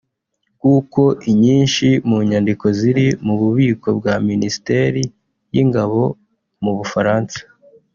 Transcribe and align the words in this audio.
kuko 0.61 1.01
inyinshi 1.31 1.87
mu 2.09 2.17
nyandiko 2.29 2.65
ziri 2.79 3.07
mu 3.25 3.33
bubiko 3.41 3.87
bwa 3.97 4.13
Ministeri 4.29 5.03
y’ingabo 5.53 6.01
mu 6.63 6.71
Bufaransa 6.79 7.39